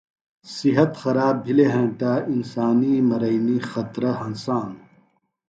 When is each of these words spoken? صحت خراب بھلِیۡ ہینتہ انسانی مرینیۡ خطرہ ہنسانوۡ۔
صحت 0.55 0.91
خراب 1.01 1.35
بھلِیۡ 1.45 1.71
ہینتہ 1.75 2.11
انسانی 2.33 2.93
مرینیۡ 3.09 3.63
خطرہ 3.69 4.11
ہنسانوۡ۔ 4.21 4.81